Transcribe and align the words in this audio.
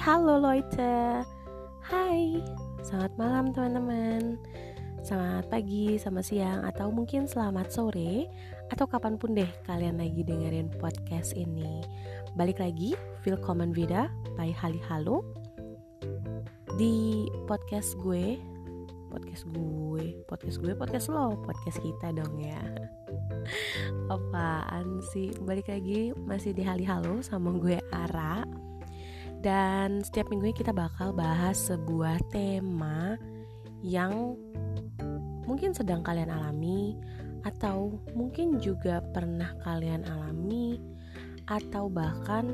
halo 0.00 0.40
Leute 0.40 1.20
Hai, 1.84 2.40
selamat 2.80 3.12
malam 3.20 3.44
teman-teman. 3.52 4.40
Selamat 5.04 5.52
pagi, 5.52 6.00
selamat 6.00 6.24
siang, 6.24 6.60
atau 6.64 6.88
mungkin 6.88 7.28
selamat 7.28 7.68
sore 7.68 8.24
Atau 8.72 8.88
kapan 8.88 9.20
pun 9.20 9.36
deh 9.36 9.48
kalian 9.68 10.00
lagi 10.00 10.24
dengerin 10.24 10.72
podcast 10.80 11.36
ini. 11.36 11.84
Balik 12.32 12.64
lagi, 12.64 12.96
Willkommen 13.28 13.76
Vida 13.76 14.08
by 14.40 14.48
Hali 14.56 14.80
Halo. 14.88 15.20
Di 16.80 17.28
podcast 17.44 17.92
gue 18.00 18.40
Podcast 19.12 19.44
gue, 19.52 20.24
podcast 20.24 20.56
gue, 20.64 20.72
podcast 20.80 21.06
lo 21.12 21.36
Podcast 21.44 21.76
kita 21.76 22.16
dong 22.16 22.40
ya. 22.40 22.62
Apaan 24.16 25.04
sih? 25.12 25.28
Balik 25.44 25.68
lagi 25.68 26.16
masih 26.24 26.56
di 26.56 26.64
Hali 26.64 26.88
Halo 26.88 27.20
sama 27.20 27.52
gue 27.52 27.76
Ara 27.92 28.69
dan 29.40 30.04
setiap 30.04 30.28
minggunya 30.28 30.52
kita 30.52 30.72
bakal 30.72 31.16
bahas 31.16 31.56
sebuah 31.72 32.20
tema 32.28 33.16
yang 33.80 34.36
mungkin 35.48 35.72
sedang 35.72 36.04
kalian 36.04 36.28
alami 36.28 37.00
atau 37.48 37.96
mungkin 38.12 38.60
juga 38.60 39.00
pernah 39.00 39.56
kalian 39.64 40.04
alami 40.04 40.76
atau 41.48 41.88
bahkan 41.88 42.52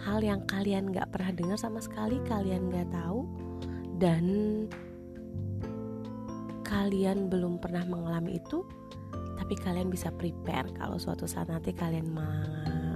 hal 0.00 0.22
yang 0.22 0.40
kalian 0.46 0.94
gak 0.94 1.10
pernah 1.10 1.34
dengar 1.34 1.58
sama 1.58 1.82
sekali 1.82 2.22
kalian 2.24 2.70
gak 2.70 2.88
tahu 2.94 3.26
dan 3.98 4.24
kalian 6.62 7.26
belum 7.26 7.58
pernah 7.58 7.82
mengalami 7.84 8.38
itu 8.38 8.62
tapi 9.36 9.58
kalian 9.58 9.90
bisa 9.90 10.14
prepare 10.14 10.70
kalau 10.78 10.96
suatu 10.96 11.26
saat 11.26 11.50
nanti 11.50 11.74
kalian 11.74 12.06
ma 12.06 12.46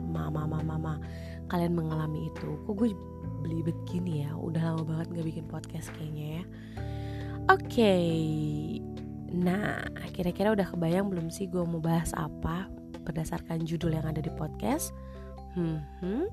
mama 0.01 0.47
mama 0.47 0.59
mama 0.63 0.95
kalian 1.53 1.77
mengalami 1.77 2.33
itu 2.33 2.57
kok 2.65 2.75
gue 2.75 2.93
beli 3.45 3.61
begini 3.61 4.25
ya 4.25 4.33
udah 4.33 4.73
lama 4.73 4.83
banget 4.85 5.21
gak 5.21 5.27
bikin 5.29 5.47
podcast 5.49 5.93
kayaknya 5.97 6.41
ya 6.41 6.45
oke 7.53 7.61
okay. 7.69 8.09
nah 9.29 9.85
kira-kira 10.17 10.57
udah 10.57 10.65
kebayang 10.65 11.13
belum 11.13 11.29
sih 11.29 11.49
gue 11.49 11.61
mau 11.61 11.83
bahas 11.83 12.13
apa 12.17 12.73
berdasarkan 13.05 13.69
judul 13.69 13.93
yang 13.93 14.09
ada 14.09 14.25
di 14.25 14.33
podcast 14.33 14.97
hmm, 15.53 15.79
hmm. 16.01 16.27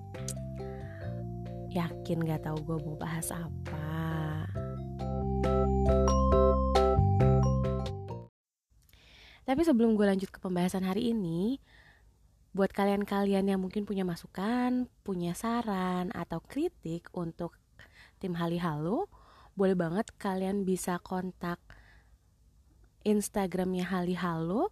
yakin 1.75 2.23
gak 2.23 2.48
tahu 2.48 2.58
gue 2.64 2.78
mau 2.88 2.96
bahas 2.96 3.28
apa 3.36 3.92
tapi 9.44 9.68
sebelum 9.68 10.00
gue 10.00 10.08
lanjut 10.08 10.31
ke 10.31 10.40
pembahasan 10.40 10.88
hari 10.88 11.12
ini 11.12 11.59
buat 12.52 12.76
kalian-kalian 12.76 13.48
yang 13.48 13.60
mungkin 13.64 13.88
punya 13.88 14.04
masukan, 14.04 14.92
punya 15.08 15.32
saran 15.32 16.12
atau 16.12 16.44
kritik 16.44 17.08
untuk 17.16 17.56
tim 18.20 18.36
Hali 18.36 18.60
Halo, 18.60 19.08
boleh 19.56 19.76
banget 19.76 20.12
kalian 20.20 20.68
bisa 20.68 21.00
kontak 21.00 21.64
Instagramnya 23.08 23.88
Hali 23.88 24.20
Halo, 24.20 24.70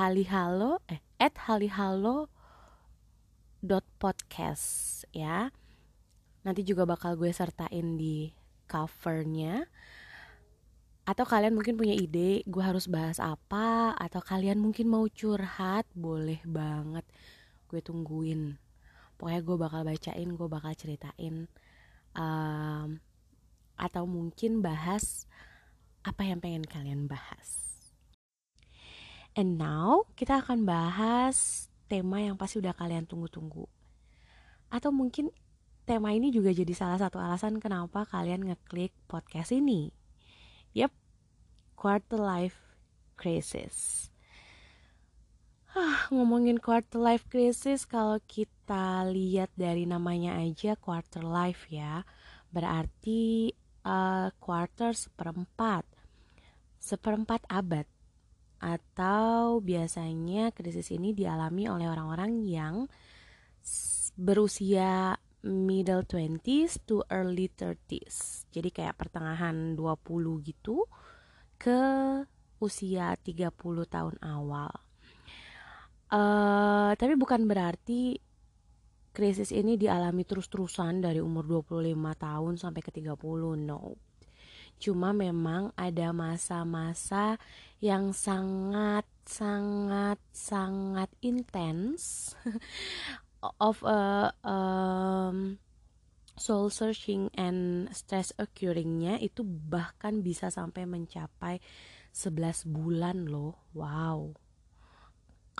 Hali 0.00 0.24
Halo, 0.26 0.80
eh 0.88 1.04
at 1.20 1.36
Hali 1.44 1.68
Halo 1.68 2.32
dot 3.60 3.84
podcast 4.00 5.04
ya. 5.12 5.52
Nanti 6.40 6.64
juga 6.64 6.88
bakal 6.88 7.20
gue 7.20 7.28
sertain 7.36 8.00
di 8.00 8.32
covernya 8.64 9.68
atau 11.08 11.24
kalian 11.24 11.56
mungkin 11.56 11.80
punya 11.80 11.96
ide 11.96 12.44
gue 12.44 12.62
harus 12.62 12.86
bahas 12.86 13.18
apa? 13.18 13.96
Atau 13.96 14.20
kalian 14.20 14.60
mungkin 14.60 14.86
mau 14.92 15.08
curhat 15.08 15.88
boleh 15.96 16.38
banget. 16.44 17.04
Gue 17.66 17.80
tungguin. 17.80 18.60
Pokoknya 19.16 19.40
gue 19.44 19.56
bakal 19.56 19.80
bacain 19.84 20.28
gue 20.32 20.48
bakal 20.48 20.72
ceritain 20.76 21.48
um, 22.16 23.00
atau 23.76 24.04
mungkin 24.04 24.60
bahas 24.60 25.24
apa 26.04 26.24
yang 26.24 26.40
pengen 26.40 26.64
kalian 26.64 27.08
bahas. 27.08 27.60
And 29.36 29.56
now 29.60 30.08
kita 30.16 30.40
akan 30.44 30.68
bahas 30.68 31.68
tema 31.88 32.20
yang 32.22 32.36
pasti 32.36 32.60
udah 32.60 32.76
kalian 32.76 33.08
tunggu-tunggu. 33.08 33.66
Atau 34.70 34.94
mungkin 34.94 35.32
tema 35.88 36.14
ini 36.14 36.30
juga 36.30 36.54
jadi 36.54 36.70
salah 36.70 37.02
satu 37.02 37.18
alasan 37.18 37.58
kenapa 37.58 38.06
kalian 38.06 38.46
ngeklik 38.46 38.94
podcast 39.10 39.50
ini 39.50 39.90
quarter 41.80 42.20
life 42.20 42.60
crisis. 43.16 44.12
Ah, 45.72 46.04
ngomongin 46.12 46.60
quarter 46.60 47.00
life 47.00 47.24
crisis 47.32 47.88
kalau 47.88 48.20
kita 48.28 49.08
lihat 49.08 49.48
dari 49.56 49.88
namanya 49.88 50.36
aja 50.36 50.76
quarter 50.76 51.24
life 51.24 51.72
ya. 51.72 52.04
Berarti 52.52 53.48
uh, 53.88 54.28
quarter 54.36 54.92
seperempat. 54.92 55.88
Seperempat 56.76 57.48
abad. 57.48 57.88
Atau 58.60 59.64
biasanya 59.64 60.52
krisis 60.52 60.92
ini 60.92 61.16
dialami 61.16 61.64
oleh 61.64 61.88
orang-orang 61.88 62.44
yang 62.44 62.84
berusia 64.20 65.16
middle 65.48 66.04
20s 66.04 66.84
to 66.84 67.00
early 67.08 67.48
30s. 67.48 68.44
Jadi 68.52 68.68
kayak 68.68 69.00
pertengahan 69.00 69.72
20 69.80 70.44
gitu 70.44 70.84
ke 71.60 71.80
usia 72.56 73.12
30 73.20 73.52
tahun 73.84 74.16
awal. 74.24 74.72
Uh, 76.10 76.96
tapi 76.96 77.14
bukan 77.14 77.44
berarti 77.44 78.18
krisis 79.12 79.52
ini 79.52 79.76
dialami 79.76 80.24
terus-terusan 80.24 81.04
dari 81.04 81.20
umur 81.20 81.44
25 81.68 81.92
tahun 82.16 82.54
sampai 82.56 82.80
ke 82.80 82.90
30. 82.90 83.20
No. 83.68 83.94
Cuma 84.80 85.12
memang 85.12 85.76
ada 85.76 86.16
masa-masa 86.16 87.36
yang 87.84 88.16
sangat 88.16 89.04
sangat 89.28 90.16
sangat 90.32 91.12
intens 91.20 92.32
of 93.60 93.84
a 93.84 94.32
um, 94.42 95.60
soul 96.40 96.72
searching 96.72 97.28
and 97.36 97.92
stress 97.92 98.32
occurringnya 98.40 99.20
itu 99.20 99.44
bahkan 99.44 100.24
bisa 100.24 100.48
sampai 100.48 100.88
mencapai 100.88 101.60
11 102.16 102.64
bulan 102.64 103.28
loh. 103.28 103.60
Wow. 103.76 104.32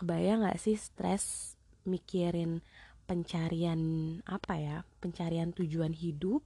Kebayang 0.01 0.41
gak 0.41 0.57
sih 0.57 0.75
stres 0.75 1.53
mikirin 1.85 2.65
pencarian 3.05 3.81
apa 4.25 4.57
ya? 4.57 4.77
Pencarian 4.97 5.53
tujuan 5.53 5.93
hidup 5.93 6.41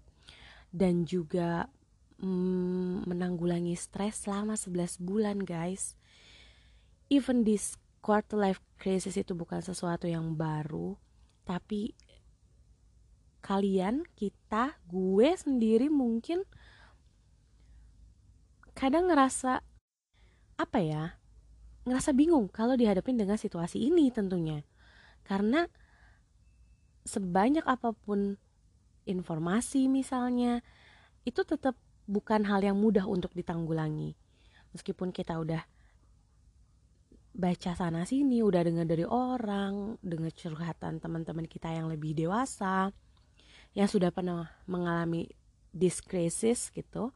dan 0.76 1.08
juga 1.08 1.72
mm, 2.20 3.08
menanggulangi 3.08 3.80
stres 3.80 4.28
selama 4.28 4.60
11 4.60 5.00
bulan 5.00 5.48
guys. 5.48 5.96
Even 7.08 7.48
this 7.48 7.80
quarter 8.04 8.36
life 8.36 8.60
crisis 8.76 9.16
itu 9.16 9.32
bukan 9.32 9.64
sesuatu 9.64 10.12
yang 10.12 10.36
baru 10.36 11.00
tapi 11.46 11.94
kalian, 13.46 14.02
kita, 14.18 14.74
gue 14.90 15.30
sendiri 15.38 15.86
mungkin 15.94 16.42
kadang 18.74 19.06
ngerasa 19.06 19.62
apa 20.58 20.80
ya? 20.82 21.22
Ngerasa 21.86 22.18
bingung 22.18 22.50
kalau 22.50 22.74
dihadapin 22.74 23.22
dengan 23.22 23.38
situasi 23.38 23.86
ini 23.86 24.10
tentunya. 24.10 24.66
Karena 25.22 25.70
sebanyak 27.06 27.62
apa 27.70 27.94
pun 27.94 28.42
informasi 29.06 29.86
misalnya, 29.94 30.66
itu 31.22 31.46
tetap 31.46 31.78
bukan 32.10 32.50
hal 32.50 32.66
yang 32.66 32.82
mudah 32.82 33.06
untuk 33.06 33.30
ditanggulangi. 33.38 34.18
Meskipun 34.74 35.14
kita 35.14 35.38
udah 35.38 35.62
baca 37.36 37.72
sana 37.76 38.08
sini 38.08 38.40
udah 38.40 38.64
dengar 38.64 38.88
dari 38.88 39.04
orang 39.04 40.00
dengar 40.00 40.32
curhatan 40.32 41.04
teman-teman 41.04 41.44
kita 41.44 41.68
yang 41.68 41.92
lebih 41.92 42.16
dewasa 42.16 42.96
yang 43.76 43.92
sudah 43.92 44.10
pernah 44.10 44.50
mengalami 44.66 45.30
diskresis 45.76 46.72
gitu 46.72 47.12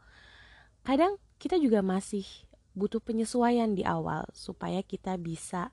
kadang 0.84 1.16
kita 1.40 1.56
juga 1.56 1.80
masih 1.80 2.28
butuh 2.76 3.00
penyesuaian 3.00 3.72
di 3.72 3.88
awal 3.88 4.28
supaya 4.36 4.84
kita 4.84 5.16
bisa 5.16 5.72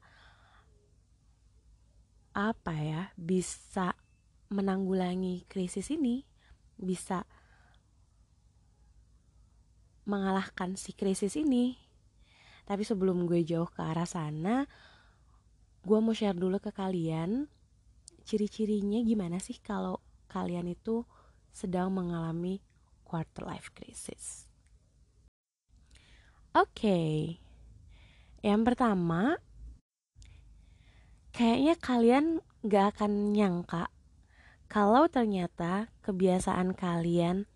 apa 2.37 2.75
ya 2.79 3.03
bisa 3.19 3.99
menanggulangi 4.49 5.43
krisis 5.51 5.91
ini 5.91 6.23
bisa 6.79 7.27
mengalahkan 10.07 10.79
si 10.79 10.95
krisis 10.95 11.35
ini. 11.35 11.77
Tapi 12.67 12.83
sebelum 12.87 13.27
gue 13.27 13.43
jauh 13.43 13.67
ke 13.67 13.83
arah 13.83 14.07
sana, 14.07 14.67
gue 15.83 15.99
mau 15.99 16.15
share 16.15 16.35
dulu 16.35 16.59
ke 16.63 16.71
kalian 16.71 17.51
ciri-cirinya 18.27 18.99
gimana 19.07 19.39
sih 19.39 19.55
kalau 19.63 20.03
kalian 20.27 20.71
itu 20.71 21.07
sedang 21.51 21.95
mengalami 21.95 22.61
quarter 23.03 23.47
life 23.47 23.73
crisis. 23.73 24.51
Oke, 26.57 26.89
okay. 26.89 27.13
yang 28.41 28.65
pertama, 28.65 29.37
kayaknya 31.37 31.75
kalian 31.77 32.27
gak 32.65 32.97
akan 32.97 33.37
nyangka 33.37 33.93
kalau 34.67 35.07
ternyata 35.07 35.95
kebiasaan 36.03 36.75
kalian 36.75 37.47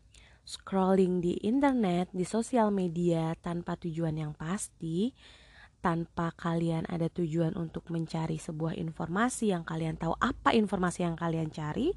scrolling 0.47 1.19
di 1.19 1.39
internet, 1.43 2.11
di 2.15 2.23
sosial 2.23 2.71
media 2.71 3.35
tanpa 3.39 3.75
tujuan 3.79 4.15
yang 4.19 4.33
pasti, 4.35 5.11
tanpa 5.83 6.31
kalian 6.35 6.87
ada 6.87 7.11
tujuan 7.11 7.59
untuk 7.59 7.91
mencari 7.91 8.39
sebuah 8.39 8.79
informasi 8.79 9.51
yang 9.51 9.67
kalian 9.67 9.99
tahu 9.99 10.15
apa 10.23 10.55
informasi 10.55 11.03
yang 11.03 11.19
kalian 11.19 11.51
cari, 11.51 11.91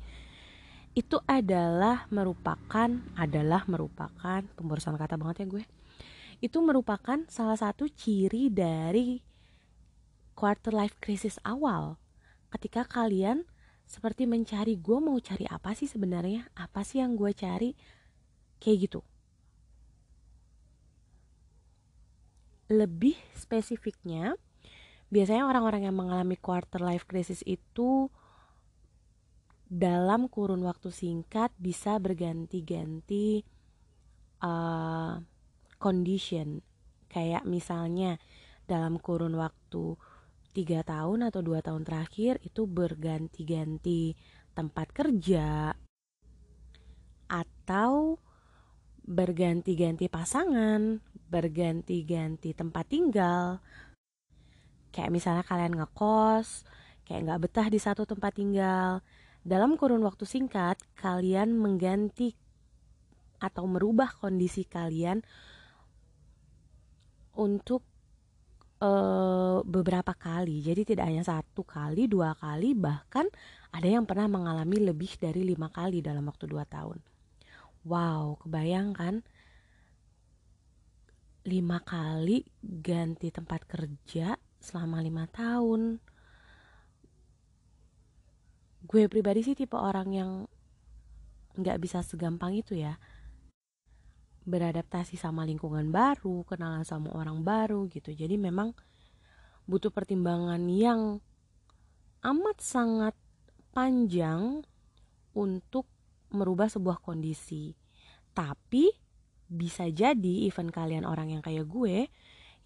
itu 0.94 1.18
adalah 1.26 2.06
merupakan 2.14 2.90
adalah 3.18 3.66
merupakan 3.66 4.46
pemborosan 4.54 4.94
kata 4.94 5.18
banget 5.18 5.46
ya 5.46 5.48
gue. 5.50 5.64
Itu 6.38 6.62
merupakan 6.62 7.26
salah 7.26 7.58
satu 7.58 7.90
ciri 7.90 8.54
dari 8.54 9.18
quarter 10.38 10.74
life 10.74 10.98
crisis 11.02 11.42
awal. 11.42 11.98
Ketika 12.54 12.86
kalian 12.86 13.50
seperti 13.90 14.30
mencari 14.30 14.78
gue 14.78 14.98
mau 15.02 15.18
cari 15.18 15.50
apa 15.50 15.74
sih 15.74 15.90
sebenarnya? 15.90 16.46
Apa 16.54 16.86
sih 16.86 17.02
yang 17.02 17.18
gue 17.18 17.34
cari? 17.34 17.74
Kayak 18.62 18.78
gitu. 18.90 19.02
Lebih 22.70 23.18
spesifiknya, 23.34 24.38
biasanya 25.10 25.50
orang-orang 25.50 25.90
yang 25.90 25.98
mengalami 25.98 26.38
quarter 26.38 26.82
life 26.82 27.10
crisis 27.10 27.42
itu 27.50 28.14
dalam 29.74 30.30
kurun 30.30 30.62
waktu 30.62 30.94
singkat 30.94 31.50
bisa 31.58 31.98
berganti-ganti 31.98 33.42
uh, 34.46 35.18
condition. 35.82 36.62
Kayak 37.10 37.50
misalnya 37.50 38.22
dalam 38.70 39.02
kurun 39.02 39.34
waktu 39.34 39.98
tiga 40.54 40.86
tahun 40.86 41.34
atau 41.34 41.42
dua 41.42 41.66
tahun 41.66 41.82
terakhir 41.82 42.38
itu 42.46 42.70
berganti-ganti 42.70 44.14
tempat 44.54 44.94
kerja 44.94 45.74
atau 47.26 48.22
berganti-ganti 49.04 50.06
pasangan, 50.06 51.02
berganti-ganti 51.34 52.54
tempat 52.54 52.86
tinggal. 52.86 53.58
Kayak 54.94 55.10
misalnya 55.10 55.42
kalian 55.42 55.74
ngekos, 55.82 56.62
kayak 57.10 57.26
nggak 57.26 57.42
betah 57.50 57.68
di 57.74 57.82
satu 57.82 58.06
tempat 58.06 58.38
tinggal. 58.38 59.02
Dalam 59.44 59.76
kurun 59.76 60.04
waktu 60.08 60.24
singkat, 60.24 60.80
kalian 60.96 61.60
mengganti 61.60 62.32
atau 63.44 63.68
merubah 63.68 64.08
kondisi 64.08 64.64
kalian 64.64 65.20
untuk 67.36 67.84
uh, 68.80 69.60
beberapa 69.68 70.16
kali. 70.16 70.64
Jadi 70.64 70.96
tidak 70.96 71.12
hanya 71.12 71.28
satu 71.28 71.68
kali, 71.68 72.08
dua 72.08 72.40
kali, 72.40 72.72
bahkan 72.72 73.28
ada 73.76 73.88
yang 73.88 74.08
pernah 74.08 74.32
mengalami 74.32 74.80
lebih 74.80 75.20
dari 75.20 75.44
lima 75.44 75.68
kali 75.68 76.00
dalam 76.00 76.24
waktu 76.24 76.48
dua 76.48 76.64
tahun. 76.64 77.04
Wow, 77.84 78.40
kebayangkan 78.40 79.28
lima 81.44 81.84
kali 81.84 82.48
ganti 82.64 83.28
tempat 83.28 83.68
kerja 83.68 84.40
selama 84.64 85.04
lima 85.04 85.28
tahun. 85.28 86.00
Gue 88.84 89.08
pribadi 89.08 89.42
sih 89.48 89.56
tipe 89.56 89.80
orang 89.80 90.10
yang 90.12 90.32
nggak 91.54 91.78
bisa 91.80 92.02
segampang 92.02 92.58
itu 92.58 92.74
ya 92.76 92.98
beradaptasi 94.44 95.16
sama 95.16 95.48
lingkungan 95.48 95.88
baru, 95.88 96.44
kenalan 96.44 96.84
sama 96.84 97.16
orang 97.16 97.42
baru 97.48 97.88
gitu. 97.88 98.12
Jadi 98.12 98.36
memang 98.36 98.76
butuh 99.64 99.88
pertimbangan 99.88 100.60
yang 100.68 101.24
amat 102.24 102.58
sangat 102.60 103.16
panjang 103.72 104.68
untuk 105.32 105.88
merubah 106.36 106.68
sebuah 106.68 107.00
kondisi. 107.00 107.72
Tapi 108.36 108.92
bisa 109.48 109.88
jadi 109.88 110.50
event 110.50 110.74
kalian 110.74 111.06
orang 111.08 111.32
yang 111.32 111.44
kayak 111.46 111.70
gue 111.70 112.10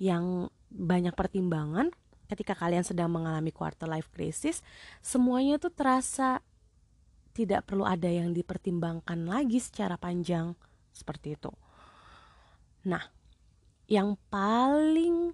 yang 0.02 0.50
banyak 0.72 1.14
pertimbangan 1.14 1.94
ketika 2.28 2.54
kalian 2.54 2.84
sedang 2.84 3.12
mengalami 3.12 3.50
quarter 3.56 3.88
life 3.88 4.12
crisis, 4.12 4.62
semuanya 5.00 5.58
tuh 5.58 5.72
terasa 5.72 6.44
tidak 7.32 7.70
perlu 7.70 7.86
ada 7.86 8.10
yang 8.10 8.34
dipertimbangkan 8.34 9.30
lagi 9.30 9.62
secara 9.62 9.96
panjang 9.96 10.58
seperti 10.90 11.38
itu. 11.38 11.54
Nah, 12.90 13.04
yang 13.88 14.18
paling 14.28 15.32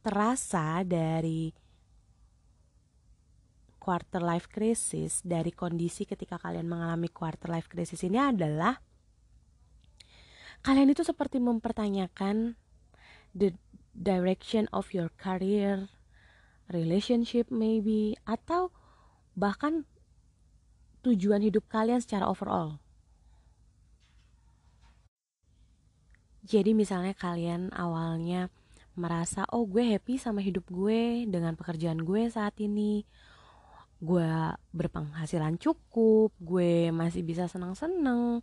terasa 0.00 0.80
dari 0.86 1.52
quarter 3.80 4.20
life 4.20 4.46
crisis 4.46 5.24
dari 5.24 5.50
kondisi 5.50 6.04
ketika 6.04 6.36
kalian 6.36 6.68
mengalami 6.68 7.08
quarter 7.08 7.48
life 7.48 7.66
crisis 7.66 8.00
ini 8.04 8.20
adalah 8.20 8.76
kalian 10.60 10.92
itu 10.92 11.00
seperti 11.00 11.40
mempertanyakan 11.40 12.54
the 13.32 13.56
direction 14.00 14.64
of 14.72 14.96
your 14.96 15.12
career, 15.20 15.92
relationship 16.72 17.52
maybe 17.52 18.16
atau 18.24 18.72
bahkan 19.36 19.84
tujuan 21.04 21.44
hidup 21.44 21.68
kalian 21.68 22.00
secara 22.00 22.24
overall. 22.24 22.80
Jadi 26.40 26.72
misalnya 26.72 27.12
kalian 27.12 27.68
awalnya 27.76 28.48
merasa 28.98 29.46
oh 29.54 29.68
gue 29.68 29.86
happy 29.86 30.18
sama 30.18 30.42
hidup 30.42 30.66
gue 30.66 31.28
dengan 31.28 31.54
pekerjaan 31.54 32.02
gue 32.02 32.26
saat 32.26 32.58
ini 32.58 33.06
gue 34.00 34.32
berpenghasilan 34.72 35.60
cukup, 35.60 36.32
gue 36.40 36.88
masih 36.88 37.20
bisa 37.20 37.46
senang-senang. 37.46 38.40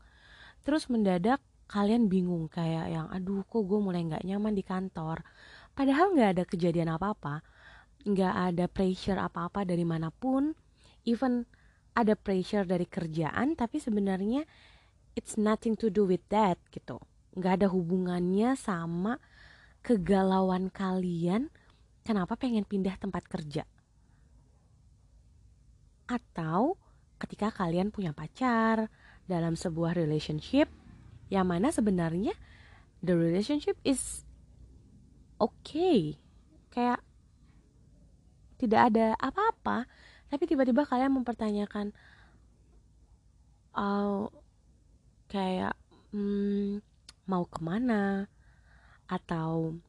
Terus 0.61 0.85
mendadak 0.85 1.41
kalian 1.67 2.07
bingung 2.07 2.47
kayak 2.47 2.87
yang 2.91 3.07
aduh 3.11 3.43
kok 3.43 3.63
gue 3.67 3.79
mulai 3.79 4.03
nggak 4.07 4.23
nyaman 4.23 4.55
di 4.55 4.63
kantor. 4.63 5.23
Padahal 5.75 6.15
nggak 6.15 6.29
ada 6.37 6.43
kejadian 6.47 6.95
apa-apa, 6.95 7.43
nggak 8.07 8.33
ada 8.51 8.65
pressure 8.71 9.19
apa-apa 9.19 9.67
dari 9.67 9.83
mana 9.83 10.09
pun. 10.09 10.55
Even 11.07 11.47
ada 11.93 12.15
pressure 12.17 12.63
dari 12.67 12.87
kerjaan, 12.87 13.55
tapi 13.55 13.77
sebenarnya 13.79 14.43
it's 15.15 15.35
nothing 15.35 15.75
to 15.75 15.91
do 15.91 16.07
with 16.07 16.23
that 16.31 16.57
gitu. 16.71 16.97
Nggak 17.37 17.63
ada 17.63 17.67
hubungannya 17.69 18.57
sama 18.57 19.21
kegalauan 19.85 20.73
kalian. 20.73 21.53
Kenapa 22.01 22.39
pengen 22.39 22.63
pindah 22.63 22.95
tempat 22.95 23.27
kerja? 23.27 23.67
atau 26.07 26.79
ketika 27.19 27.51
kalian 27.51 27.91
punya 27.91 28.15
pacar 28.15 28.87
dalam 29.27 29.59
sebuah 29.59 29.93
relationship 29.93 30.71
yang 31.27 31.47
mana 31.47 31.69
sebenarnya 31.73 32.33
the 33.03 33.13
relationship 33.13 33.75
is 33.83 34.23
okay. 35.37 36.17
Kayak 36.73 37.01
tidak 38.57 38.93
ada 38.93 39.13
apa-apa. 39.21 39.85
Tapi 40.27 40.43
tiba-tiba 40.43 40.83
kalian 40.83 41.15
mempertanyakan 41.15 41.95
oh, 43.77 44.33
kayak 45.31 45.77
hmm, 46.11 46.83
mau 47.29 47.45
ke 47.47 47.59
mana? 47.63 48.27
Atau 49.07 49.79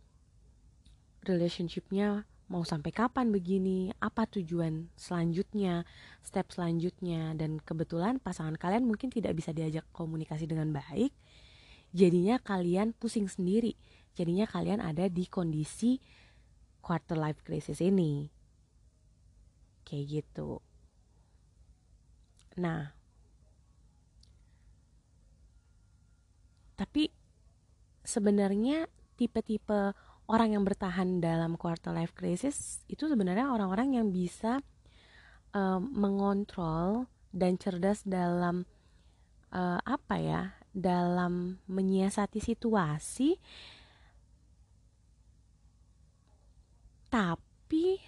relationshipnya 1.26 2.22
mau 2.48 2.64
sampai 2.64 2.90
kapan 2.96 3.28
begini, 3.28 3.92
apa 4.00 4.24
tujuan 4.24 4.88
selanjutnya, 4.96 5.84
step 6.24 6.48
selanjutnya, 6.48 7.36
dan 7.36 7.60
kebetulan 7.60 8.16
pasangan 8.16 8.56
kalian 8.56 8.88
mungkin 8.88 9.12
tidak 9.12 9.36
bisa 9.36 9.52
diajak 9.52 9.84
komunikasi 9.92 10.48
dengan 10.48 10.72
baik, 10.72 11.12
jadinya 11.92 12.36
kalian 12.40 12.92
pusing 12.96 13.28
sendiri, 13.28 13.74
jadinya 14.12 14.44
kalian 14.44 14.80
ada 14.82 15.08
di 15.08 15.24
kondisi 15.28 16.00
quarter 16.80 17.16
life 17.16 17.40
crisis 17.44 17.80
ini, 17.84 18.28
kayak 19.84 20.04
gitu. 20.22 20.60
Nah, 22.58 22.90
tapi 26.74 27.10
sebenarnya 28.02 28.90
tipe-tipe 29.18 29.92
orang 30.28 30.54
yang 30.54 30.64
bertahan 30.64 31.24
dalam 31.24 31.56
quarter 31.56 31.90
life 31.96 32.12
crisis 32.12 32.84
itu 32.86 33.08
sebenarnya 33.08 33.48
orang-orang 33.48 33.96
yang 33.96 34.08
bisa 34.12 34.60
um, 35.56 35.88
mengontrol 35.92 37.08
dan 37.32 37.56
cerdas 37.56 38.04
dalam 38.04 38.64
uh, 39.52 39.80
apa 39.84 40.16
ya 40.20 40.42
dalam 40.78 41.58
menyiasati 41.66 42.38
situasi 42.38 43.34
tapi 47.10 47.98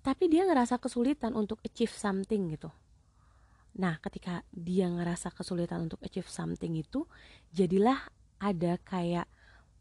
tapi 0.00 0.24
dia 0.32 0.48
ngerasa 0.48 0.80
kesulitan 0.80 1.36
untuk 1.36 1.60
achieve 1.60 1.92
something 1.92 2.48
gitu. 2.56 2.72
Nah 3.76 4.00
ketika 4.00 4.40
dia 4.48 4.88
ngerasa 4.88 5.28
kesulitan 5.36 5.84
untuk 5.84 6.00
achieve 6.00 6.32
something 6.32 6.80
itu 6.80 7.04
jadilah 7.52 8.08
ada 8.40 8.80
kayak 8.88 9.28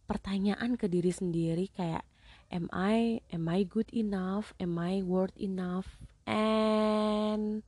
pertanyaan 0.03 0.75
ke 0.75 0.91
diri 0.91 1.15
sendiri 1.15 1.71
kayak 1.71 2.03
am 2.51 2.67
I 2.75 3.23
am 3.31 3.47
I 3.47 3.63
good 3.63 3.87
enough? 3.95 4.51
Am 4.59 4.75
I 4.75 4.99
worth 4.99 5.37
enough? 5.39 5.95
And 6.27 7.63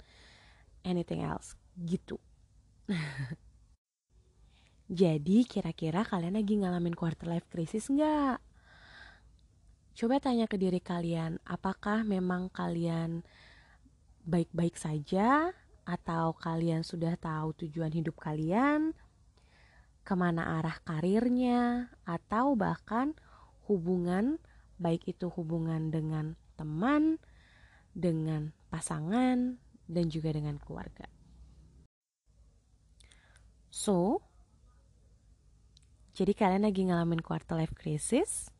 anything 0.83 1.23
else. 1.23 1.55
Gitu 1.79 2.19
jadi 5.01 5.37
kira-kira 5.45 6.01
kalian 6.01 6.35
lagi 6.37 6.57
ngalamin 6.57 6.97
quarter 6.97 7.29
life 7.29 7.45
crisis 7.49 7.87
nggak? 7.89 8.41
Coba 9.93 10.17
tanya 10.23 10.47
ke 10.49 10.55
diri 10.55 10.79
kalian 10.81 11.37
apakah 11.45 12.01
memang 12.07 12.49
kalian 12.49 13.21
baik-baik 14.25 14.79
saja? 14.79 15.53
Atau 15.89 16.37
kalian 16.37 16.85
sudah 16.85 17.17
tahu 17.17 17.65
tujuan 17.65 17.89
hidup 17.89 18.17
kalian? 18.21 18.93
Ke 20.05 20.13
mana 20.13 20.61
arah 20.61 20.77
karirnya? 20.85 21.89
Atau 22.05 22.53
bahkan 22.53 23.17
hubungan 23.65 24.37
baik 24.77 25.05
itu 25.09 25.27
hubungan 25.33 25.89
dengan 25.89 26.37
teman 26.55 27.17
dengan 27.97 28.53
pasangan, 28.69 29.57
dan 29.89 30.05
juga 30.07 30.29
dengan 30.31 30.61
keluarga. 30.61 31.09
So, 33.79 34.19
jadi 36.11 36.35
kalian 36.35 36.67
lagi 36.67 36.83
ngalamin 36.83 37.23
quarter 37.23 37.55
life 37.55 37.71
crisis? 37.71 38.51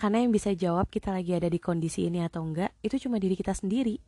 Karena 0.00 0.24
yang 0.24 0.32
bisa 0.32 0.56
jawab 0.56 0.88
kita 0.88 1.12
lagi 1.12 1.36
ada 1.36 1.52
di 1.52 1.60
kondisi 1.60 2.08
ini 2.08 2.24
atau 2.24 2.48
enggak, 2.48 2.72
itu 2.80 2.96
cuma 2.96 3.20
diri 3.20 3.36
kita 3.36 3.52
sendiri. 3.52 4.00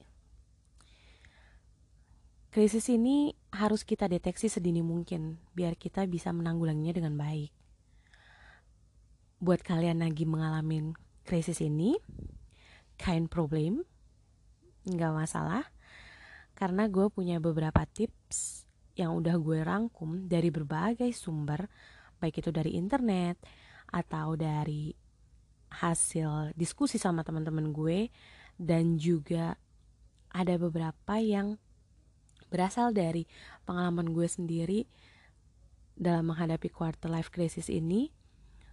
Krisis 2.49 2.89
ini 2.89 3.37
harus 3.53 3.85
kita 3.85 4.09
deteksi 4.09 4.49
sedini 4.49 4.81
mungkin, 4.81 5.37
biar 5.53 5.77
kita 5.77 6.09
bisa 6.09 6.33
menanggulanginya 6.33 6.97
dengan 6.97 7.21
baik. 7.21 7.53
Buat 9.45 9.61
kalian 9.61 10.01
lagi 10.01 10.25
mengalami 10.25 10.97
krisis 11.29 11.61
ini, 11.61 12.01
kind 12.97 13.29
problem 13.29 13.85
nggak 14.89 15.13
masalah 15.13 15.69
karena 16.57 16.89
gue 16.89 17.13
punya 17.13 17.37
beberapa 17.45 17.85
tips 17.85 18.65
yang 18.95 19.19
udah 19.19 19.37
gue 19.39 19.59
rangkum 19.63 20.31
dari 20.31 20.55
berbagai 20.55 21.11
sumber 21.15 21.67
baik 22.23 22.41
itu 22.41 22.51
dari 22.55 22.79
internet 22.79 23.43
atau 23.91 24.39
dari 24.39 24.95
hasil 25.75 26.55
diskusi 26.55 26.97
sama 26.97 27.27
teman-teman 27.27 27.75
gue 27.75 28.09
dan 28.55 28.95
juga 28.95 29.59
ada 30.31 30.55
beberapa 30.59 31.19
yang 31.19 31.59
berasal 32.51 32.95
dari 32.95 33.27
pengalaman 33.67 34.15
gue 34.15 34.27
sendiri 34.31 34.81
dalam 35.95 36.31
menghadapi 36.31 36.71
quarter 36.71 37.11
life 37.11 37.31
crisis 37.35 37.67
ini 37.67 38.11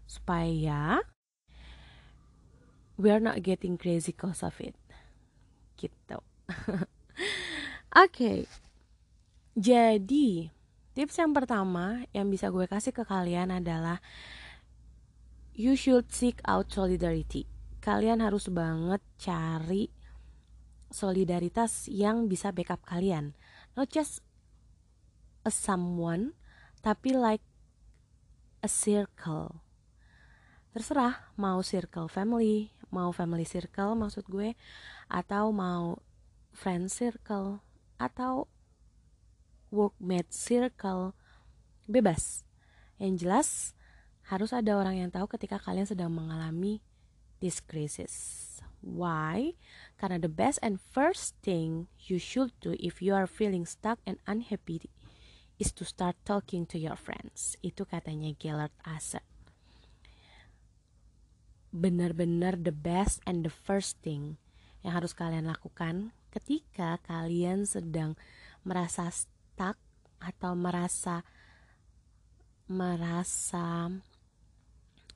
supaya 0.06 1.02
we 2.98 3.10
are 3.10 3.22
not 3.22 3.42
getting 3.42 3.78
crazy 3.78 4.14
cause 4.14 4.46
of 4.46 4.54
it 4.62 4.78
gitu 5.78 6.22
oke 6.54 6.86
okay. 7.94 8.46
Jadi 9.58 10.52
tips 10.96 11.20
yang 11.20 11.32
pertama 11.36 12.04
yang 12.16 12.28
bisa 12.32 12.52
gue 12.52 12.68
kasih 12.68 12.96
ke 12.96 13.04
kalian 13.04 13.52
adalah 13.52 14.00
you 15.56 15.76
should 15.76 16.08
seek 16.12 16.40
out 16.48 16.72
solidarity. 16.72 17.48
Kalian 17.82 18.22
harus 18.22 18.48
banget 18.48 19.02
cari 19.18 19.90
solidaritas 20.92 21.88
yang 21.90 22.30
bisa 22.30 22.54
backup 22.54 22.84
kalian. 22.86 23.34
Not 23.74 23.90
just 23.92 24.24
a 25.44 25.52
someone 25.52 26.38
tapi 26.86 27.16
like 27.16 27.44
a 28.62 28.70
circle. 28.70 29.64
Terserah 30.72 31.36
mau 31.36 31.60
circle 31.66 32.08
family 32.08 32.72
mau 32.92 33.16
family 33.16 33.48
circle 33.48 33.96
maksud 33.96 34.28
gue 34.28 34.54
atau 35.08 35.56
mau 35.56 35.98
friend 36.52 36.92
circle 36.92 37.64
atau 37.96 38.52
workmate 39.72 40.30
circle 40.30 41.18
bebas. 41.88 42.44
Yang 43.02 43.14
jelas 43.26 43.50
harus 44.30 44.54
ada 44.54 44.78
orang 44.78 45.02
yang 45.02 45.10
tahu 45.10 45.26
ketika 45.32 45.58
kalian 45.58 45.90
sedang 45.90 46.14
mengalami 46.14 46.84
this 47.42 47.58
crisis. 47.64 48.14
Why? 48.84 49.58
Karena 49.98 50.22
the 50.22 50.30
best 50.30 50.62
and 50.62 50.78
first 50.78 51.34
thing 51.42 51.90
you 52.06 52.22
should 52.22 52.54
do 52.62 52.78
if 52.78 53.02
you 53.02 53.16
are 53.16 53.26
feeling 53.26 53.66
stuck 53.66 53.98
and 54.06 54.22
unhappy 54.30 54.86
is 55.58 55.74
to 55.74 55.88
start 55.88 56.20
talking 56.28 56.68
to 56.70 56.78
your 56.78 56.98
friends. 57.00 57.58
Itu 57.66 57.88
katanya 57.88 58.34
Gellert 58.38 58.74
Asa 58.86 59.22
benar-benar 61.72 62.60
the 62.60 62.76
best 62.76 63.24
and 63.24 63.48
the 63.48 63.52
first 63.52 63.96
thing 64.04 64.36
yang 64.84 65.00
harus 65.00 65.16
kalian 65.16 65.48
lakukan 65.48 66.12
ketika 66.36 67.00
kalian 67.08 67.64
sedang 67.64 68.20
merasa 68.68 69.08
stuck 69.62 69.78
atau 70.18 70.58
merasa 70.58 71.22
merasa 72.66 73.94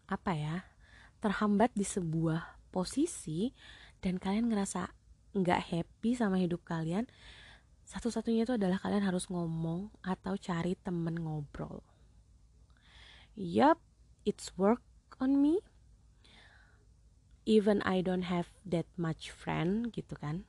apa 0.05 0.31
ya 0.37 0.69
terhambat 1.17 1.73
di 1.73 1.81
sebuah 1.81 2.69
posisi 2.69 3.49
dan 4.05 4.21
kalian 4.21 4.53
ngerasa 4.53 4.85
nggak 5.33 5.61
happy 5.73 6.13
sama 6.13 6.37
hidup 6.37 6.61
kalian 6.61 7.09
satu-satunya 7.89 8.45
itu 8.45 8.53
adalah 8.53 8.77
kalian 8.77 9.09
harus 9.09 9.25
ngomong 9.33 9.89
atau 10.05 10.37
cari 10.37 10.77
temen 10.77 11.17
ngobrol. 11.17 11.81
Yup 13.33 13.81
it's 14.29 14.53
work 14.61 14.85
on 15.17 15.41
me. 15.41 15.65
Even 17.49 17.81
I 17.81 18.05
don't 18.05 18.29
have 18.29 18.53
that 18.61 18.85
much 18.93 19.33
friend 19.33 19.89
gitu 19.89 20.13
kan? 20.21 20.45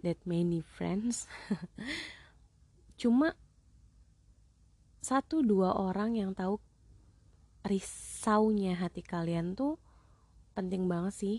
That 0.00 0.24
many 0.24 0.64
friends 0.64 1.28
cuma 2.98 3.38
satu 4.98 5.40
dua 5.46 5.78
orang 5.78 6.18
yang 6.18 6.34
tahu 6.34 6.58
risaunya 7.62 8.74
hati 8.74 9.00
kalian 9.00 9.54
tuh 9.54 9.78
penting 10.58 10.90
banget 10.90 11.14
sih. 11.14 11.38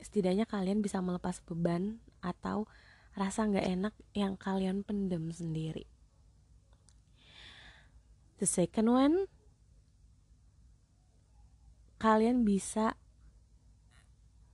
Setidaknya 0.00 0.48
kalian 0.48 0.80
bisa 0.80 1.04
melepas 1.04 1.44
beban 1.44 2.00
atau 2.24 2.64
rasa 3.12 3.44
nggak 3.48 3.68
enak 3.68 3.94
yang 4.16 4.40
kalian 4.40 4.80
pendem 4.80 5.28
sendiri. 5.32 5.84
The 8.40 8.48
second 8.48 8.88
one 8.92 9.16
kalian 11.96 12.44
bisa 12.44 12.96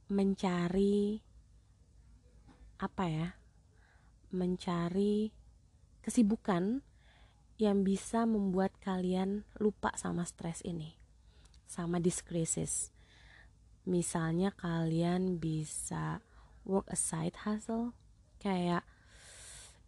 mencari 0.06 1.26
apa 2.78 3.04
ya 3.10 3.28
mencari 4.32 5.30
kesibukan 6.02 6.82
yang 7.60 7.86
bisa 7.86 8.26
membuat 8.26 8.74
kalian 8.82 9.46
lupa 9.60 9.94
sama 9.94 10.26
stres 10.26 10.64
ini 10.66 10.98
sama 11.70 12.02
diskrisis 12.02 12.90
misalnya 13.86 14.50
kalian 14.54 15.38
bisa 15.38 16.20
work 16.66 16.90
aside 16.90 17.34
hustle 17.46 17.94
kayak 18.38 18.82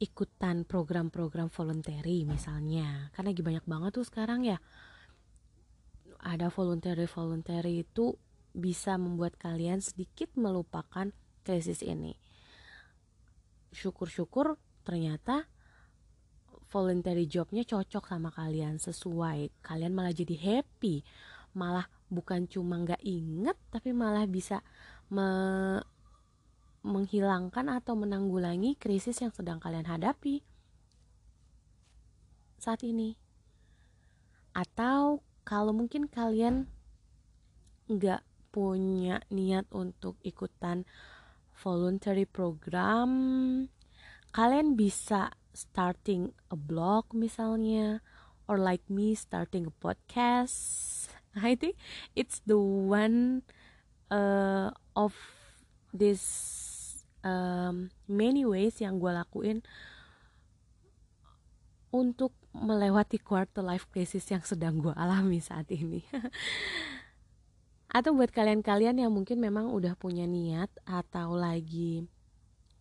ikutan 0.02 0.66
program-program 0.66 1.48
voluntary 1.48 2.26
misalnya. 2.26 3.10
Karena 3.14 3.30
lagi 3.30 3.42
banyak 3.42 3.64
banget 3.66 3.90
tuh 3.94 4.06
sekarang 4.06 4.44
ya. 4.44 4.58
Ada 6.24 6.48
voluntary-voluntary 6.50 7.84
itu 7.84 8.16
bisa 8.54 8.96
membuat 8.96 9.36
kalian 9.38 9.82
sedikit 9.82 10.32
melupakan 10.34 11.12
krisis 11.44 11.84
ini. 11.84 12.16
Syukur-syukur 13.74 14.54
ternyata 14.86 15.50
voluntary 16.70 17.26
jobnya 17.26 17.66
cocok 17.66 18.06
sama 18.06 18.30
kalian 18.30 18.78
sesuai. 18.78 19.62
Kalian 19.62 19.94
malah 19.94 20.14
jadi 20.14 20.34
happy, 20.34 21.02
malah 21.54 21.86
bukan 22.10 22.46
cuma 22.46 22.78
nggak 22.82 23.02
inget 23.02 23.58
tapi 23.74 23.90
malah 23.90 24.26
bisa 24.30 24.62
me 25.10 25.26
menghilangkan 26.84 27.72
atau 27.72 27.96
menanggulangi 27.96 28.76
krisis 28.76 29.16
yang 29.24 29.32
sedang 29.32 29.56
kalian 29.56 29.88
hadapi 29.88 30.44
saat 32.60 32.84
ini. 32.84 33.16
Atau 34.52 35.24
kalau 35.48 35.72
mungkin 35.72 36.12
kalian 36.12 36.68
nggak 37.88 38.20
punya 38.52 39.24
niat 39.32 39.64
untuk 39.72 40.20
ikutan 40.24 40.84
voluntary 41.64 42.28
program 42.28 43.10
kalian 44.36 44.76
bisa 44.76 45.32
starting 45.56 46.34
a 46.50 46.58
blog 46.58 47.08
misalnya 47.16 48.02
or 48.50 48.60
like 48.60 48.84
me 48.90 49.14
starting 49.14 49.70
a 49.70 49.74
podcast. 49.80 51.08
I 51.38 51.54
think 51.54 51.78
it's 52.12 52.42
the 52.44 52.58
one 52.58 53.46
uh, 54.10 54.74
of 54.98 55.14
this 55.94 56.22
um, 57.22 57.94
many 58.10 58.42
ways 58.44 58.82
yang 58.82 58.98
gue 58.98 59.10
lakuin 59.14 59.62
untuk 61.94 62.34
melewati 62.50 63.22
quarter 63.22 63.62
life 63.62 63.86
crisis 63.90 64.26
yang 64.30 64.42
sedang 64.42 64.82
gue 64.82 64.94
alami 64.98 65.38
saat 65.38 65.70
ini 65.70 66.02
atau 67.94 68.10
buat 68.10 68.34
kalian-kalian 68.34 68.98
yang 68.98 69.14
mungkin 69.14 69.38
memang 69.38 69.70
udah 69.70 69.94
punya 69.94 70.26
niat 70.26 70.66
atau 70.82 71.38
lagi 71.38 72.02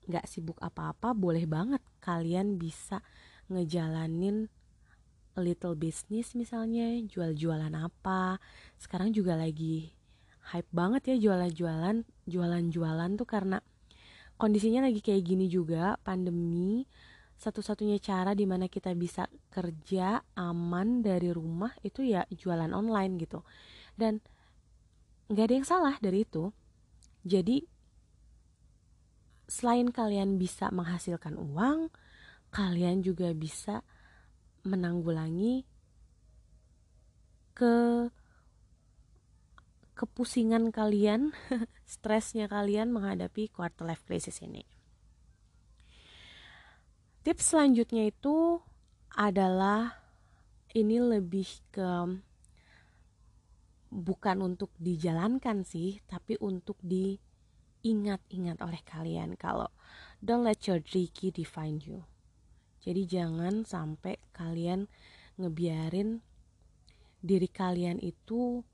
nggak 0.09 0.25
sibuk 0.25 0.57
apa-apa 0.57 1.13
boleh 1.13 1.45
banget 1.45 1.79
kalian 2.01 2.57
bisa 2.57 2.99
ngejalanin 3.47 4.49
little 5.37 5.77
business 5.77 6.33
misalnya 6.37 6.97
jual-jualan 7.05 7.73
apa. 7.73 8.37
Sekarang 8.77 9.13
juga 9.13 9.37
lagi 9.37 9.93
hype 10.53 10.69
banget 10.73 11.13
ya 11.13 11.29
jualan-jualan 11.29 12.03
jualan-jualan 12.27 13.11
tuh 13.15 13.27
karena 13.29 13.57
kondisinya 14.35 14.85
lagi 14.85 14.99
kayak 15.01 15.23
gini 15.23 15.45
juga 15.45 15.97
pandemi. 16.01 16.85
Satu-satunya 17.33 17.97
cara 18.01 18.37
di 18.37 18.45
mana 18.45 18.69
kita 18.69 18.93
bisa 18.97 19.29
kerja 19.49 20.21
aman 20.37 21.01
dari 21.01 21.33
rumah 21.33 21.73
itu 21.81 22.05
ya 22.05 22.25
jualan 22.29 22.71
online 22.71 23.13
gitu. 23.21 23.41
Dan 23.93 24.21
nggak 25.31 25.45
ada 25.47 25.55
yang 25.55 25.67
salah 25.67 25.95
dari 25.99 26.25
itu 26.25 26.51
jadi 27.23 27.63
selain 29.47 29.91
kalian 29.93 30.41
bisa 30.41 30.71
menghasilkan 30.73 31.39
uang 31.39 31.91
kalian 32.51 33.03
juga 33.05 33.31
bisa 33.31 33.85
menanggulangi 34.63 35.67
ke 37.53 38.07
kepusingan 39.93 40.73
kalian, 40.73 41.31
stresnya 41.87 42.49
kalian 42.49 42.89
menghadapi 42.89 43.47
quarter 43.47 43.85
life 43.85 44.03
crisis 44.03 44.41
ini. 44.41 44.65
Tips 47.23 47.55
selanjutnya 47.55 48.11
itu 48.11 48.59
adalah 49.15 50.03
ini 50.75 50.99
lebih 50.99 51.47
ke 51.71 52.19
bukan 53.93 54.41
untuk 54.41 54.73
dijalankan 54.81 55.61
sih, 55.61 56.01
tapi 56.09 56.33
untuk 56.41 56.81
diingat-ingat 56.81 58.57
oleh 58.65 58.81
kalian 58.81 59.37
kalau 59.37 59.69
don't 60.17 60.41
let 60.41 60.65
your 60.65 60.81
tricky 60.81 61.29
define 61.29 61.77
you. 61.85 62.01
Jadi 62.81 63.05
jangan 63.05 63.63
sampai 63.63 64.17
kalian 64.33 64.89
ngebiarin 65.37 66.25
diri 67.23 67.47
kalian 67.47 68.01
itu 68.01 68.65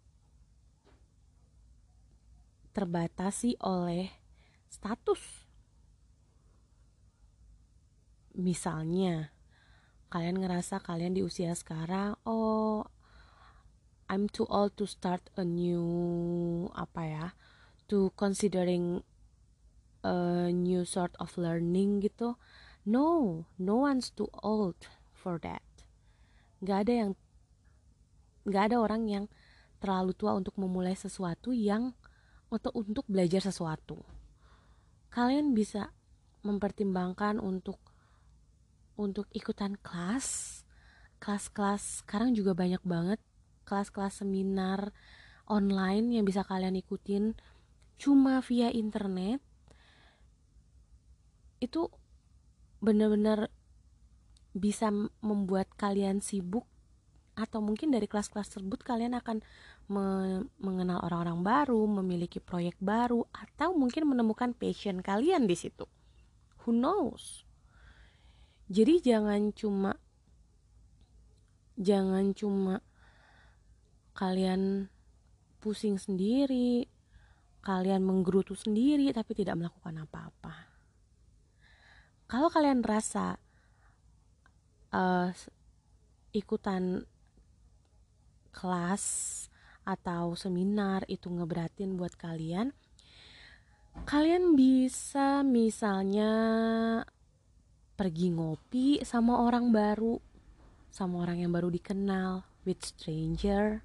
terbatasi 2.74 3.60
oleh 3.62 4.10
status. 4.72 5.46
Misalnya, 8.40 9.36
kalian 10.08 10.40
ngerasa 10.40 10.80
kalian 10.80 11.14
di 11.14 11.22
usia 11.22 11.52
sekarang, 11.54 12.16
oh, 12.24 12.88
I'm 14.10 14.26
too 14.28 14.50
old 14.50 14.74
to 14.82 14.90
start 14.90 15.22
a 15.38 15.46
new 15.46 15.86
apa 16.74 17.02
ya, 17.06 17.26
to 17.94 18.10
considering 18.18 19.06
a 20.02 20.50
new 20.50 20.82
sort 20.84 21.14
of 21.22 21.32
learning 21.38 22.02
gitu 22.02 22.34
No, 22.90 23.46
no 23.60 23.76
one's 23.86 24.10
too 24.10 24.32
old 24.42 24.80
for 25.12 25.38
that. 25.44 25.62
Gak 26.64 26.88
ada 26.88 26.94
yang 27.06 27.12
gak 28.50 28.72
ada 28.74 28.82
orang 28.82 29.06
yang 29.06 29.26
terlalu 29.84 30.16
tua 30.16 30.34
untuk 30.34 30.56
memulai 30.58 30.96
sesuatu 30.96 31.52
yang 31.54 31.94
atau 32.50 32.72
untuk 32.74 33.06
belajar 33.06 33.46
sesuatu. 33.46 34.02
Kalian 35.14 35.54
bisa 35.54 35.94
mempertimbangkan 36.42 37.38
untuk 37.38 37.78
untuk 38.98 39.30
ikutan 39.32 39.78
kelas, 39.80 40.64
kelas-kelas 41.22 42.04
sekarang 42.04 42.34
juga 42.34 42.58
banyak 42.58 42.82
banget 42.84 43.20
kelas-kelas 43.70 44.26
seminar 44.26 44.90
online 45.46 46.18
yang 46.18 46.26
bisa 46.26 46.42
kalian 46.42 46.74
ikutin 46.74 47.38
cuma 48.02 48.42
via 48.42 48.74
internet. 48.74 49.38
Itu 51.62 51.94
benar-benar 52.82 53.54
bisa 54.58 54.90
membuat 55.22 55.70
kalian 55.78 56.26
sibuk 56.26 56.66
atau 57.38 57.64
mungkin 57.64 57.94
dari 57.94 58.10
kelas-kelas 58.10 58.52
tersebut 58.52 58.84
kalian 58.84 59.16
akan 59.16 59.40
me 59.88 60.06
mengenal 60.60 61.00
orang-orang 61.08 61.40
baru, 61.40 61.82
memiliki 61.88 62.44
proyek 62.44 62.76
baru 62.84 63.24
atau 63.32 63.72
mungkin 63.78 64.10
menemukan 64.12 64.52
passion 64.52 65.00
kalian 65.00 65.48
di 65.48 65.56
situ. 65.56 65.88
Who 66.66 66.76
knows? 66.76 67.48
Jadi 68.70 69.02
jangan 69.02 69.56
cuma 69.56 69.96
jangan 71.80 72.36
cuma 72.36 72.84
kalian 74.20 74.92
pusing 75.64 75.96
sendiri, 75.96 76.84
kalian 77.64 78.04
menggerutu 78.04 78.52
sendiri 78.52 79.16
tapi 79.16 79.32
tidak 79.32 79.56
melakukan 79.56 80.04
apa-apa. 80.04 80.56
Kalau 82.28 82.52
kalian 82.52 82.84
rasa 82.84 83.40
uh, 84.92 85.32
ikutan 86.36 87.08
kelas 88.52 89.04
atau 89.88 90.36
seminar 90.36 91.08
itu 91.10 91.32
ngeberatin 91.32 91.98
buat 91.98 92.14
kalian 92.14 92.70
kalian 94.06 94.54
bisa 94.54 95.42
misalnya 95.42 96.32
pergi 97.98 98.30
ngopi 98.30 99.02
sama 99.02 99.42
orang 99.42 99.74
baru 99.74 100.22
sama 100.94 101.26
orang 101.26 101.42
yang 101.42 101.52
baru 101.52 101.74
dikenal 101.74 102.46
with 102.64 102.80
stranger 102.86 103.82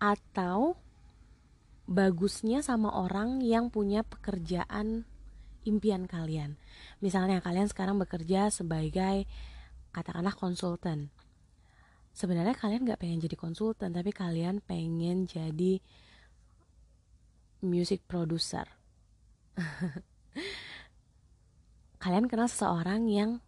atau 0.00 0.74
bagusnya 1.84 2.64
sama 2.64 2.88
orang 2.90 3.44
yang 3.44 3.68
punya 3.68 4.00
pekerjaan 4.00 5.04
impian 5.68 6.08
kalian. 6.08 6.56
Misalnya 7.04 7.44
kalian 7.44 7.68
sekarang 7.68 8.00
bekerja 8.00 8.48
sebagai 8.48 9.28
katakanlah 9.92 10.32
konsultan. 10.32 11.12
Sebenarnya 12.10 12.56
kalian 12.56 12.88
gak 12.88 12.98
pengen 12.98 13.22
jadi 13.22 13.36
konsultan, 13.38 13.94
tapi 13.94 14.10
kalian 14.10 14.64
pengen 14.64 15.28
jadi 15.28 15.78
music 17.60 18.08
producer. 18.08 18.66
kalian 22.02 22.26
kenal 22.32 22.48
seseorang 22.48 23.04
yang 23.12 23.44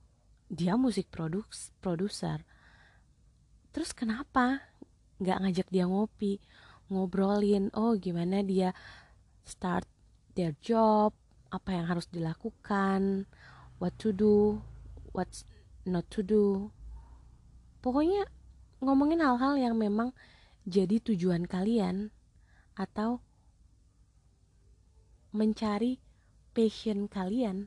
dia 0.53 0.77
musik 0.77 1.09
produks 1.09 1.73
produser. 1.81 2.45
Terus 3.73 3.97
kenapa 3.97 4.72
nggak 5.23 5.39
ngajak 5.47 5.69
dia 5.71 5.87
ngopi, 5.87 6.43
ngobrolin, 6.91 7.71
oh 7.73 7.95
gimana 7.95 8.43
dia 8.43 8.75
start 9.47 9.87
their 10.35 10.53
job, 10.59 11.15
apa 11.55 11.71
yang 11.73 11.87
harus 11.87 12.11
dilakukan, 12.11 13.25
what 13.79 13.95
to 13.97 14.11
do, 14.11 14.59
what 15.15 15.31
not 15.87 16.07
to 16.11 16.27
do. 16.27 16.69
Pokoknya 17.83 18.27
ngomongin 18.83 19.23
hal-hal 19.23 19.55
yang 19.59 19.75
memang 19.79 20.11
jadi 20.67 21.03
tujuan 21.03 21.47
kalian 21.47 22.15
atau 22.79 23.23
mencari 25.35 25.99
passion 26.53 27.09
kalian. 27.09 27.67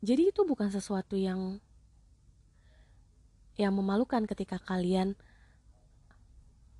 Jadi 0.00 0.32
itu 0.32 0.42
bukan 0.48 0.72
sesuatu 0.72 1.14
yang 1.14 1.60
yang 3.60 3.76
memalukan 3.76 4.24
ketika 4.24 4.56
kalian 4.56 5.12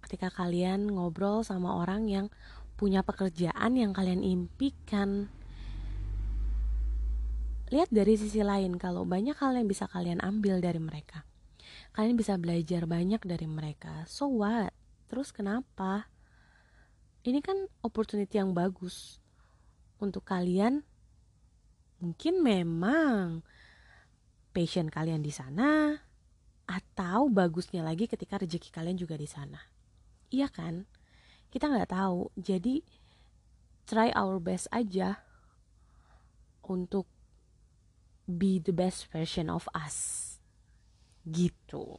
ketika 0.00 0.32
kalian 0.32 0.88
ngobrol 0.90 1.44
sama 1.44 1.76
orang 1.76 2.08
yang 2.08 2.26
punya 2.80 3.04
pekerjaan 3.04 3.76
yang 3.76 3.92
kalian 3.92 4.24
impikan. 4.24 5.28
Lihat 7.70 7.92
dari 7.92 8.16
sisi 8.18 8.42
lain, 8.42 8.80
kalau 8.80 9.06
banyak 9.06 9.36
hal 9.38 9.54
yang 9.54 9.68
bisa 9.68 9.86
kalian 9.86 10.18
ambil 10.24 10.58
dari 10.58 10.82
mereka, 10.82 11.22
kalian 11.94 12.18
bisa 12.18 12.34
belajar 12.40 12.88
banyak 12.88 13.22
dari 13.22 13.46
mereka. 13.46 14.02
So 14.10 14.26
what? 14.26 14.74
Terus 15.06 15.30
kenapa? 15.30 16.10
Ini 17.22 17.38
kan 17.44 17.68
opportunity 17.84 18.40
yang 18.40 18.56
bagus 18.56 19.20
untuk 20.02 20.26
kalian. 20.26 20.82
Mungkin 22.00 22.40
memang 22.40 23.44
passion 24.50 24.88
kalian 24.90 25.22
di 25.22 25.30
sana, 25.30 25.94
atau 26.70 27.26
bagusnya 27.26 27.82
lagi 27.82 28.06
ketika 28.06 28.38
rezeki 28.38 28.70
kalian 28.70 28.94
juga 28.94 29.18
di 29.18 29.26
sana. 29.26 29.58
Iya 30.30 30.46
kan? 30.46 30.86
kita 31.50 31.66
nggak 31.66 31.90
tahu 31.90 32.30
jadi 32.38 32.86
try 33.84 34.14
our 34.14 34.38
best 34.38 34.70
aja 34.70 35.26
untuk 36.62 37.10
be 38.30 38.62
the 38.62 38.70
best 38.70 39.10
version 39.10 39.50
of 39.50 39.66
us 39.74 40.38
gitu 41.26 41.98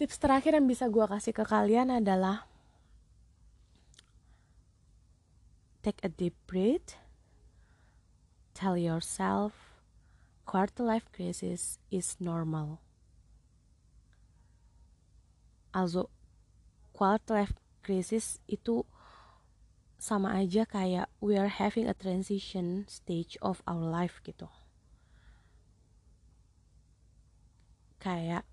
tips 0.00 0.16
terakhir 0.16 0.56
yang 0.56 0.64
bisa 0.64 0.88
gue 0.88 1.04
kasih 1.04 1.36
ke 1.36 1.44
kalian 1.44 1.92
adalah 1.92 2.48
take 5.84 6.00
a 6.00 6.08
deep 6.08 6.34
breath 6.48 6.96
tell 8.56 8.80
yourself 8.80 9.67
quarter 10.48 10.80
life 10.80 11.04
crisis 11.12 11.76
is 11.92 12.16
normal 12.16 12.80
also 15.76 16.08
quarter 16.96 17.44
life 17.44 17.52
crisis 17.84 18.40
itu 18.48 18.88
sama 19.98 20.38
aja 20.38 20.62
kayak 20.62 21.10
we 21.18 21.34
are 21.34 21.50
having 21.50 21.90
a 21.90 21.94
transition 21.94 22.86
stage 22.86 23.34
of 23.42 23.58
our 23.66 23.82
life 23.82 24.22
gitu. 24.22 24.46
Kayak 27.98 28.46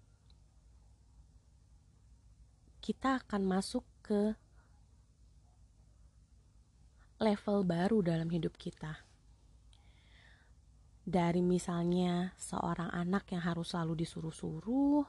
kita 2.82 3.22
akan 3.22 3.46
masuk 3.46 3.86
ke 4.02 4.34
level 7.22 7.62
baru 7.62 8.02
dalam 8.02 8.34
hidup 8.34 8.58
kita. 8.58 9.05
Dari 11.06 11.46
misalnya 11.46 12.34
seorang 12.34 12.90
anak 12.90 13.30
yang 13.30 13.46
harus 13.46 13.78
selalu 13.78 14.02
disuruh-suruh, 14.02 15.06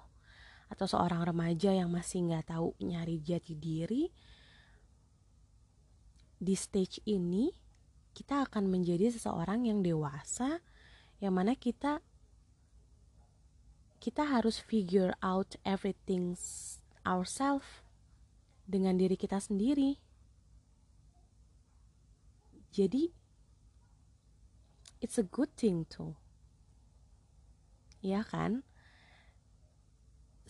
atau 0.66 0.86
seorang 0.86 1.22
remaja 1.24 1.72
yang 1.72 1.88
masih 1.88 2.26
nggak 2.26 2.52
tahu 2.52 2.74
nyari 2.84 3.22
jati 3.22 3.56
diri, 3.56 4.12
di 6.36 6.52
stage 6.52 7.00
ini 7.08 7.48
kita 8.12 8.44
akan 8.44 8.68
menjadi 8.68 9.08
seseorang 9.08 9.68
yang 9.68 9.80
dewasa 9.80 10.60
yang 11.20 11.32
mana 11.32 11.56
kita 11.56 12.04
kita 13.96 14.28
harus 14.28 14.60
figure 14.60 15.16
out 15.24 15.56
everything 15.64 16.36
ourselves 17.08 17.80
dengan 18.68 19.00
diri 19.00 19.16
kita 19.16 19.40
sendiri. 19.40 19.96
Jadi 22.76 23.08
it's 25.06 25.22
a 25.22 25.26
good 25.30 25.54
thing 25.54 25.86
too. 25.86 26.18
Ya 28.02 28.26
kan? 28.26 28.66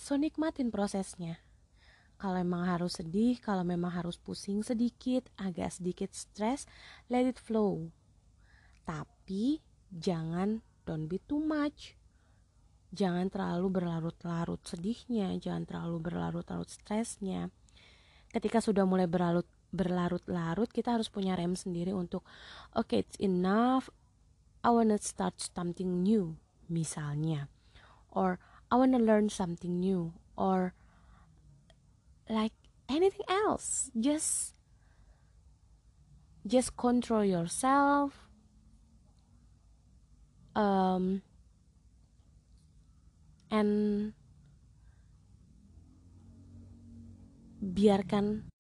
So 0.01 0.17
nikmatin 0.17 0.73
prosesnya 0.73 1.45
kalau 2.17 2.41
memang 2.41 2.65
harus 2.65 2.97
sedih, 2.97 3.37
kalau 3.45 3.61
memang 3.61 3.93
harus 3.93 4.17
pusing 4.17 4.65
sedikit, 4.65 5.29
agak 5.37 5.69
sedikit 5.69 6.17
stres, 6.17 6.65
let 7.13 7.29
it 7.29 7.37
flow. 7.37 7.93
Tapi 8.89 9.61
jangan 9.93 10.65
don't 10.89 11.13
be 11.13 11.21
too 11.29 11.37
much. 11.37 11.93
Jangan 12.97 13.29
terlalu 13.29 13.69
berlarut-larut 13.69 14.65
sedihnya, 14.65 15.37
jangan 15.37 15.69
terlalu 15.69 16.09
berlarut-larut 16.09 16.71
stresnya. 16.73 17.53
Ketika 18.33 18.65
sudah 18.65 18.89
mulai 18.89 19.05
berlarut 19.05 19.45
berlarut-larut, 19.77 20.73
kita 20.73 20.97
harus 20.97 21.13
punya 21.13 21.37
rem 21.37 21.53
sendiri 21.53 21.93
untuk 21.93 22.25
oke, 22.73 22.97
okay, 22.97 23.05
it's 23.05 23.21
enough. 23.21 23.93
I 24.67 24.75
wanna 24.75 24.99
start 24.99 25.39
something 25.39 26.03
new, 26.03 26.43
misalnya. 26.67 27.47
Or 28.11 28.43
I 28.67 28.75
wanna 28.75 28.99
learn 28.99 29.31
something 29.31 29.79
new. 29.79 30.19
Or 30.35 30.75
like 32.27 32.51
anything 32.91 33.23
else. 33.31 33.95
Just 33.95 34.59
just 36.43 36.75
control 36.75 37.23
yourself. 37.23 38.27
Um 40.59 41.23
and 43.55 44.11
biarkan 47.63 48.51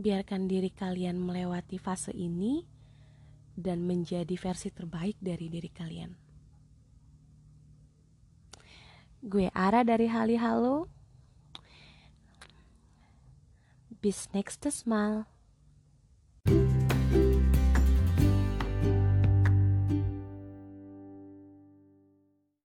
biarkan 0.00 0.48
diri 0.48 0.72
kalian 0.72 1.20
melewati 1.20 1.76
fase 1.76 2.08
ini 2.16 2.73
dan 3.54 3.86
menjadi 3.86 4.34
versi 4.34 4.70
terbaik 4.70 5.18
dari 5.22 5.46
diri 5.50 5.70
kalian. 5.70 6.12
Gue 9.24 9.48
Ara 9.56 9.80
dari 9.86 10.10
Hali 10.10 10.36
Halo. 10.36 10.90
Bis 14.04 14.28
next 14.36 14.60
to 14.60 14.70
smile. 14.70 15.33